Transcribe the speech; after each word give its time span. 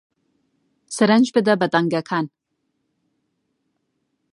سرنج 0.95 1.25
بدە 1.35 1.53
بە 1.61 1.67
دەنگەکان 1.73 2.25